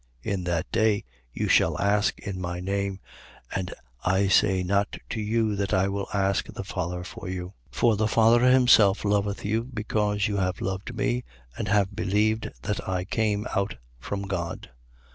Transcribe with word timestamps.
16:26. 0.25 0.33
In 0.33 0.43
that 0.45 0.71
day, 0.71 1.03
you 1.31 1.47
shall 1.47 1.77
ask 1.79 2.17
in 2.17 2.41
my 2.41 2.59
name: 2.59 2.99
and 3.55 3.71
I 4.03 4.29
say 4.29 4.63
not 4.63 4.97
to 5.11 5.21
you 5.21 5.55
that 5.55 5.75
I 5.75 5.89
will 5.89 6.07
ask 6.11 6.47
the 6.47 6.63
Father 6.63 7.03
for 7.03 7.29
you. 7.29 7.53
16:27. 7.71 7.77
For 7.77 7.95
the 7.97 8.07
Father 8.07 8.49
himself 8.51 9.05
loveth 9.05 9.45
you, 9.45 9.63
because 9.71 10.27
you 10.27 10.37
have 10.37 10.59
loved 10.59 10.95
me 10.97 11.23
and 11.55 11.67
have 11.67 11.95
believed 11.95 12.49
that 12.63 12.89
I 12.89 13.05
came 13.05 13.45
out 13.55 13.75
from 13.99 14.23
God. 14.23 14.71